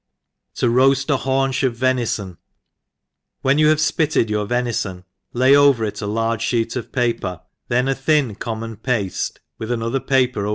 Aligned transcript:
'Td 0.55 0.71
roajt 0.73 1.11
i? 1.13 1.15
Haunch 1.15 1.61
^/^Venison. 1.61 2.37
WHEN, 3.43 3.59
you 3.59 3.67
have 3.67 3.77
fpitted 3.77 4.31
your 4.31 4.47
venifon, 4.47 5.03
lay 5.31 5.51
tiver 5.53 5.83
it 5.83 5.93
ft 5.97 6.11
large 6.11 6.43
fheet 6.47 6.75
of 6.75 6.91
paper, 6.91 7.41
then 7.67 7.87
a 7.87 7.93
thin 7.93 8.33
com« 8.33 8.61
Imbt) 8.61 8.77
pafte 8.77 9.37
with 9.59 9.69
another 9.71 9.99
paper. 9.99 10.47